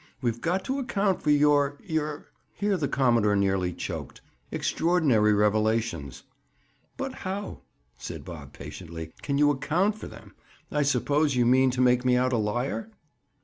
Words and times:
We've 0.19 0.41
got 0.41 0.65
to 0.65 0.79
account 0.79 1.21
for 1.21 1.29
your—your—" 1.29 2.25
here 2.55 2.75
the 2.75 2.87
commodore 2.87 3.35
nearly 3.35 3.71
choked—"extraordinary 3.71 5.31
revelations." 5.31 6.23
"But 6.97 7.13
how," 7.13 7.59
said 7.97 8.25
Bob 8.25 8.51
patiently, 8.51 9.11
"can 9.21 9.37
you 9.37 9.51
'account' 9.51 9.93
for 9.99 10.07
them? 10.07 10.33
I 10.71 10.81
suppose 10.81 11.35
you 11.35 11.45
mean 11.45 11.69
to 11.69 11.81
make 11.81 12.03
me 12.03 12.15
out 12.17 12.33
a 12.33 12.37
liar?" 12.37 12.89